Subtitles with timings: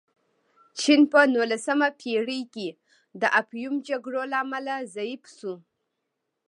[0.79, 2.69] چین په نولسمه پېړۍ کې
[3.21, 5.53] د افیون جګړو له امله ضعیف شو.